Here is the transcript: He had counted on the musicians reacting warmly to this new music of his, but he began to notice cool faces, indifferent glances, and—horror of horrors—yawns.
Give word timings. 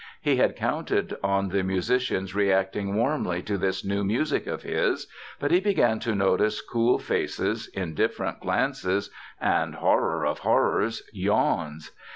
He 0.19 0.37
had 0.37 0.55
counted 0.55 1.15
on 1.23 1.49
the 1.49 1.61
musicians 1.61 2.33
reacting 2.33 2.95
warmly 2.95 3.43
to 3.43 3.55
this 3.55 3.85
new 3.85 4.03
music 4.03 4.47
of 4.47 4.63
his, 4.63 5.05
but 5.39 5.51
he 5.51 5.59
began 5.59 5.99
to 5.99 6.15
notice 6.15 6.59
cool 6.59 6.97
faces, 6.97 7.67
indifferent 7.67 8.39
glances, 8.39 9.11
and—horror 9.39 10.25
of 10.25 10.39
horrors—yawns. 10.39 11.91